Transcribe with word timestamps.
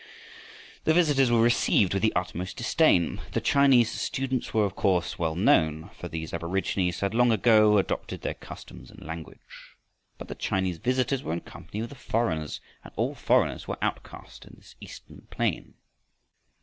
The 0.85 0.95
visitors 0.95 1.29
were 1.29 1.43
received 1.43 1.93
with 1.93 2.01
the 2.01 2.11
utmost 2.15 2.57
disdain. 2.57 3.21
The 3.33 3.39
Chinese 3.39 3.91
students 3.91 4.51
were 4.51 4.65
of 4.65 4.75
course 4.75 5.19
well 5.19 5.35
known, 5.35 5.91
for 5.95 6.07
these 6.07 6.33
aborigines 6.33 7.01
had 7.01 7.13
long 7.13 7.31
ago 7.31 7.77
adopted 7.77 8.23
their 8.23 8.33
customs 8.33 8.89
and 8.89 9.05
language. 9.05 9.75
But 10.17 10.27
the 10.27 10.33
Chinese 10.33 10.79
visitors 10.79 11.21
were 11.21 11.33
in 11.33 11.41
company 11.41 11.81
with 11.81 11.91
the 11.91 11.95
foreigners, 11.95 12.61
and 12.83 12.91
all 12.95 13.13
foreigners 13.13 13.67
were 13.67 13.77
outcaste 13.79 14.43
in 14.45 14.55
this 14.57 14.75
eastern 14.81 15.27
plain. 15.29 15.75